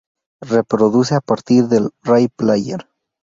Reproduce 0.55 1.13
a 1.13 1.21
partir 1.21 1.65
de 1.67 1.87
Real 2.01 2.27
player. 2.35 2.87